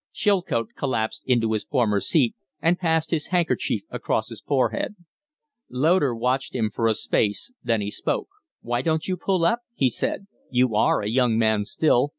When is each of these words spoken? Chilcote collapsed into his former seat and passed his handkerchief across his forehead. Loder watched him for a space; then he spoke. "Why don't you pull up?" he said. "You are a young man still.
Chilcote 0.13 0.69
collapsed 0.75 1.21
into 1.27 1.51
his 1.51 1.63
former 1.63 1.99
seat 1.99 2.33
and 2.59 2.79
passed 2.79 3.11
his 3.11 3.27
handkerchief 3.27 3.83
across 3.91 4.29
his 4.29 4.41
forehead. 4.41 4.95
Loder 5.69 6.15
watched 6.15 6.55
him 6.55 6.71
for 6.73 6.87
a 6.87 6.95
space; 6.95 7.51
then 7.63 7.81
he 7.81 7.91
spoke. 7.91 8.29
"Why 8.61 8.81
don't 8.81 9.07
you 9.07 9.15
pull 9.15 9.45
up?" 9.45 9.59
he 9.75 9.91
said. 9.91 10.25
"You 10.49 10.73
are 10.73 11.03
a 11.03 11.07
young 11.07 11.37
man 11.37 11.65
still. 11.65 12.09